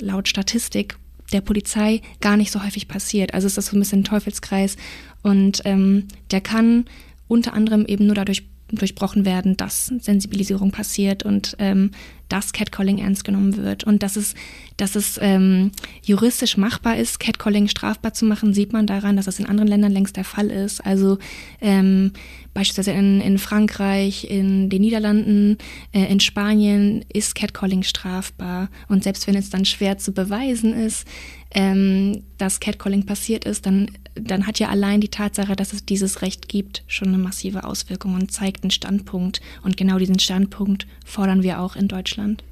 [0.00, 0.98] laut Statistik
[1.32, 3.34] der Polizei gar nicht so häufig passiert.
[3.34, 4.76] Also ist so ein bisschen ein Teufelskreis
[5.22, 6.86] und ähm, der kann
[7.26, 11.90] unter anderem eben nur dadurch durchbrochen werden, dass Sensibilisierung passiert und ähm,
[12.28, 13.84] dass Catcalling ernst genommen wird.
[13.84, 14.34] Und dass es,
[14.76, 15.70] dass es ähm,
[16.02, 19.92] juristisch machbar ist, Catcalling strafbar zu machen, sieht man daran, dass es in anderen Ländern
[19.92, 20.84] längst der Fall ist.
[20.84, 21.18] Also
[21.60, 22.12] ähm,
[22.52, 25.56] beispielsweise in, in Frankreich, in den Niederlanden,
[25.92, 28.68] äh, in Spanien ist Catcalling strafbar.
[28.88, 31.06] Und selbst wenn es dann schwer zu beweisen ist,
[31.54, 36.22] ähm, dass Catcalling passiert ist, dann, dann hat ja allein die Tatsache, dass es dieses
[36.22, 39.40] Recht gibt, schon eine massive Auswirkung und zeigt einen Standpunkt.
[39.62, 42.42] Und genau diesen Standpunkt fordern wir auch in Deutschland.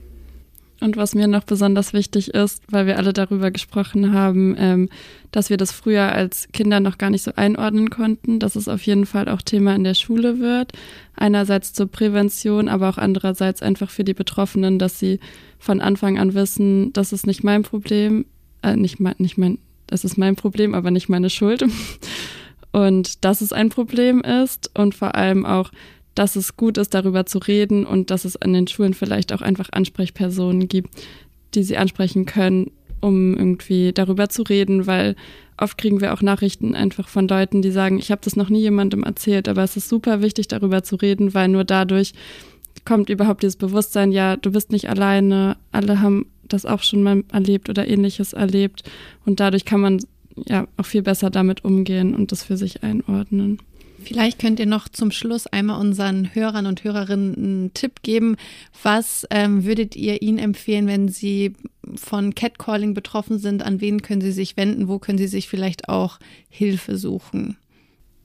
[0.81, 4.88] Und was mir noch besonders wichtig ist, weil wir alle darüber gesprochen haben, ähm,
[5.33, 8.83] dass wir das früher als Kinder noch gar nicht so einordnen konnten, dass es auf
[8.83, 10.72] jeden Fall auch Thema in der Schule wird.
[11.14, 15.18] Einerseits zur Prävention, aber auch andererseits einfach für die Betroffenen, dass sie
[15.59, 18.26] von Anfang an wissen, das ist nicht mein Problem,
[18.62, 21.64] äh, nicht, mein, nicht mein, das ist mein Problem, aber nicht meine Schuld.
[22.72, 25.70] Und dass es ein Problem ist und vor allem auch,
[26.14, 29.42] dass es gut ist, darüber zu reden und dass es an den Schulen vielleicht auch
[29.42, 30.90] einfach Ansprechpersonen gibt,
[31.55, 32.70] die sie ansprechen können,
[33.01, 35.14] um irgendwie darüber zu reden, weil
[35.59, 38.61] oft kriegen wir auch Nachrichten einfach von Leuten, die sagen, ich habe das noch nie
[38.61, 42.12] jemandem erzählt, aber es ist super wichtig, darüber zu reden, weil nur dadurch
[42.85, 47.24] kommt überhaupt dieses Bewusstsein, ja, du bist nicht alleine, alle haben das auch schon mal
[47.32, 48.82] erlebt oder ähnliches erlebt
[49.24, 50.00] und dadurch kann man
[50.46, 53.59] ja auch viel besser damit umgehen und das für sich einordnen.
[53.98, 58.37] Vielleicht könnt ihr noch zum Schluss einmal unseren Hörern und Hörerinnen einen Tipp geben.
[58.82, 61.54] Was ähm, würdet ihr ihnen empfehlen, wenn sie
[61.94, 63.64] von Catcalling betroffen sind?
[63.64, 64.87] An wen können sie sich wenden?
[64.87, 67.56] Wo können sie sich vielleicht auch Hilfe suchen?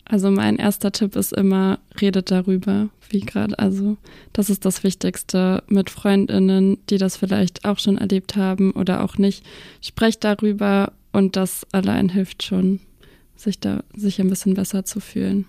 [0.06, 3.58] Also mein erster Tipp ist immer, redet darüber, wie gerade.
[3.58, 3.98] Also
[4.34, 9.18] das ist das Wichtigste mit Freundinnen, die das vielleicht auch schon erlebt haben oder auch
[9.18, 9.46] nicht.
[9.82, 12.80] Sprecht darüber und das allein hilft schon,
[13.36, 15.46] sich da sich ein bisschen besser zu fühlen.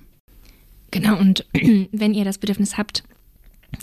[0.90, 1.46] Genau, und
[1.92, 3.02] wenn ihr das Bedürfnis habt,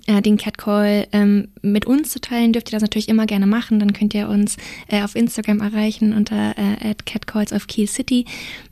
[0.06, 3.80] äh, den Catcall ähm, mit uns zu teilen, dürft ihr das natürlich immer gerne machen.
[3.80, 8.26] Dann könnt ihr uns äh, auf Instagram erreichen unter äh, Catcalls of Kiel City.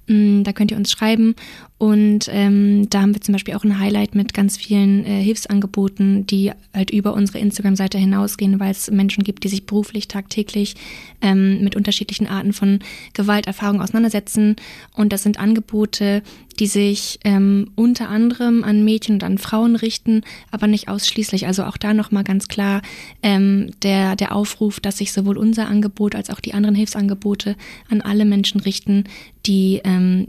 [0.07, 1.35] Mm, da könnt ihr uns schreiben
[1.79, 6.25] und ähm, da haben wir zum Beispiel auch ein Highlight mit ganz vielen äh, Hilfsangeboten,
[6.25, 10.73] die halt über unsere Instagram-Seite hinausgehen, weil es Menschen gibt, die sich beruflich tagtäglich
[11.21, 12.79] ähm, mit unterschiedlichen Arten von
[13.13, 14.55] Gewalterfahrungen auseinandersetzen.
[14.95, 16.23] Und das sind Angebote,
[16.59, 21.45] die sich ähm, unter anderem an Mädchen und an Frauen richten, aber nicht ausschließlich.
[21.45, 22.81] Also auch da nochmal ganz klar
[23.21, 27.55] ähm, der, der Aufruf, dass sich sowohl unser Angebot als auch die anderen Hilfsangebote
[27.91, 29.03] an alle Menschen richten,
[29.47, 30.27] die ähm,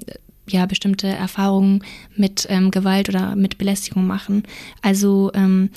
[0.49, 1.83] ja bestimmte Erfahrungen
[2.17, 4.45] mit ähm, Gewalt oder mit Belästigung machen.
[4.83, 5.71] Also ähm,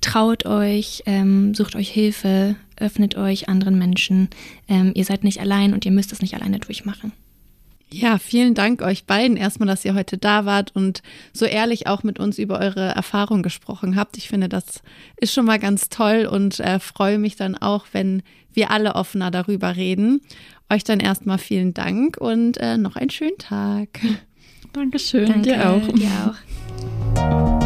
[0.00, 4.28] traut euch, ähm, sucht euch Hilfe, öffnet euch anderen Menschen.
[4.68, 7.12] Ähm, ihr seid nicht allein und ihr müsst es nicht alleine durchmachen.
[7.90, 12.02] Ja, vielen Dank euch beiden erstmal, dass ihr heute da wart und so ehrlich auch
[12.02, 14.18] mit uns über eure Erfahrung gesprochen habt.
[14.18, 14.82] Ich finde, das
[15.16, 18.22] ist schon mal ganz toll und äh, freue mich dann auch, wenn
[18.52, 20.20] wir alle offener darüber reden.
[20.70, 24.00] Euch dann erstmal vielen Dank und äh, noch einen schönen Tag.
[24.74, 25.88] Dankeschön, Danke, dir auch.
[25.88, 26.34] Dir
[27.16, 27.57] auch.